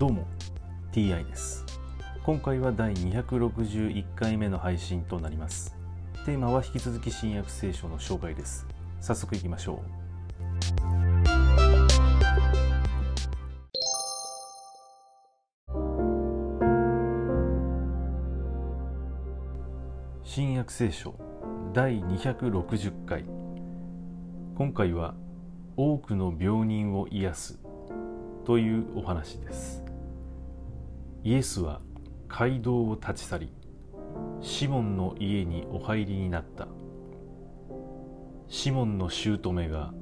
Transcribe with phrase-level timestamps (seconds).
[0.00, 0.26] どうも
[0.92, 1.62] TI です。
[2.24, 5.76] 今回は第261回目の配信となります。
[6.24, 8.66] テーマは引き続き新約聖書の紹介です。
[9.02, 10.00] 早速いきましょう。
[20.24, 21.14] 新約聖書
[21.74, 23.26] 第260回。
[24.56, 25.14] 今回は
[25.76, 27.60] 多くの病人を癒す
[28.46, 29.89] というお話です。
[31.22, 31.82] イエスは
[32.28, 33.52] 街道を立ち去り
[34.40, 36.66] シモンの家にお入りになった。
[38.48, 39.92] シモンの姑が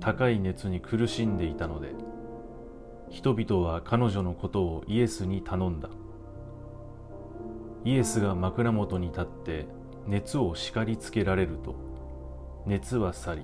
[0.00, 1.94] 高い熱に苦しんでいたので
[3.08, 5.90] 人々は彼女のことをイエスに頼んだ。
[7.84, 9.66] イエスが枕元に立って
[10.08, 13.42] 熱を叱りつけられると熱は去り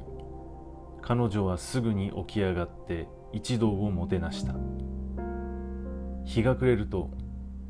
[1.00, 4.54] 彼女はすぐに起き上がって一同をもてなした。
[6.24, 7.10] 日が暮れると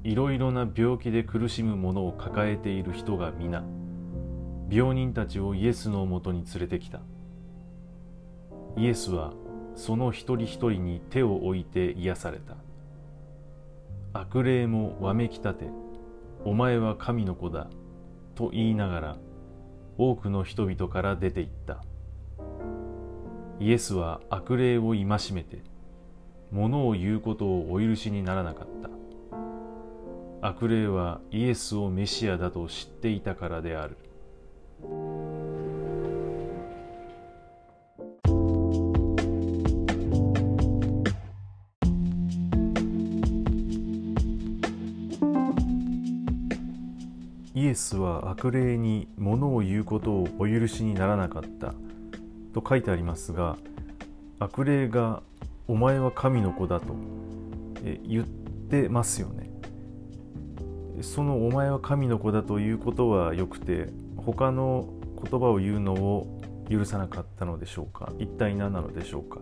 [0.02, 3.62] いろいろな病気で苦しむ者を抱えている人が皆
[4.70, 7.00] 病人たちをイエスのもとに連れてきた。
[8.76, 9.32] イエスは
[9.74, 12.54] その一人一人に手を置いて癒された。
[14.12, 15.64] 悪霊もわめき立て
[16.44, 17.68] お前は神の子だ
[18.36, 19.16] と言いながら
[19.98, 21.82] 多くの人々から出て行った。
[23.58, 25.62] イエスは悪霊を戒めて
[26.52, 28.99] 物を言うことをお許しにならなかった。
[30.42, 33.98] 悪霊はイエスをメシアだと知っていたからである
[47.54, 51.74] イエスは悪霊に物を言うことをお許しにならなかった
[52.54, 53.58] と書いてありますが
[54.38, 55.22] 悪霊が
[55.68, 56.94] 「お前は神の子だ」と
[58.08, 59.49] 言ってますよね。
[61.02, 64.88] その「お前は神の子だ」ということはよくて他の
[65.22, 68.12] 言葉を言うのを許さなかったのでしょうか？
[68.18, 69.40] 一体何なのでしょうか？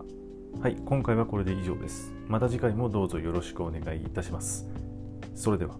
[0.61, 2.13] はい今回はこれで以上です。
[2.27, 4.67] また次回もどうぞよろしくお願いいたします。
[5.35, 5.75] それでは。